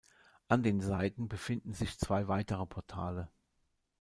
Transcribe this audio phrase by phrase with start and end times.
[0.47, 3.29] An den Seiten befinden sich zwei weitere Portale.